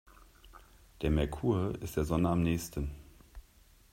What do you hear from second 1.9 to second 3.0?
der Sonne am nähesten.